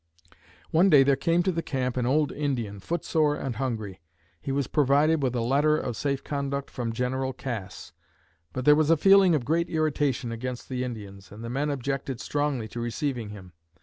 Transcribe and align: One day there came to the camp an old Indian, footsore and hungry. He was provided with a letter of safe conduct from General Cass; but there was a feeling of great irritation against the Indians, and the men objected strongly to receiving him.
One 0.71 0.89
day 0.89 1.03
there 1.03 1.15
came 1.15 1.43
to 1.43 1.51
the 1.51 1.61
camp 1.61 1.95
an 1.95 2.07
old 2.07 2.31
Indian, 2.31 2.79
footsore 2.79 3.35
and 3.35 3.57
hungry. 3.57 4.01
He 4.41 4.51
was 4.51 4.65
provided 4.65 5.21
with 5.21 5.35
a 5.35 5.41
letter 5.41 5.77
of 5.77 5.95
safe 5.95 6.23
conduct 6.23 6.71
from 6.71 6.91
General 6.91 7.33
Cass; 7.33 7.93
but 8.51 8.65
there 8.65 8.73
was 8.75 8.89
a 8.89 8.97
feeling 8.97 9.35
of 9.35 9.45
great 9.45 9.69
irritation 9.69 10.31
against 10.31 10.69
the 10.69 10.83
Indians, 10.83 11.31
and 11.31 11.43
the 11.43 11.51
men 11.51 11.69
objected 11.69 12.19
strongly 12.19 12.67
to 12.69 12.79
receiving 12.79 13.29
him. 13.29 13.53